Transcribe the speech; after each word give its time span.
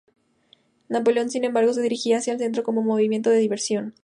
Napoleón, 0.89 1.29
sin 1.29 1.43
embargo, 1.45 1.73
se 1.73 1.81
dirigía 1.83 2.17
hacia 2.17 2.33
el 2.33 2.39
centro 2.39 2.63
como 2.63 2.81
movimiento 2.81 3.29
de 3.29 3.37
diversión. 3.37 3.93